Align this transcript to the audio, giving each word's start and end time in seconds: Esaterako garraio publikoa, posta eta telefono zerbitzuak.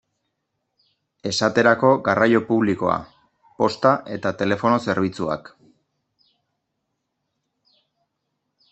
Esaterako 1.31 1.91
garraio 2.07 2.41
publikoa, 2.47 2.95
posta 3.61 3.93
eta 4.17 4.33
telefono 4.43 4.83
zerbitzuak. 4.89 5.55